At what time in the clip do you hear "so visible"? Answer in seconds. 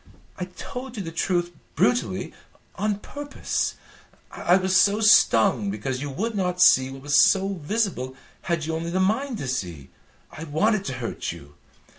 7.23-8.15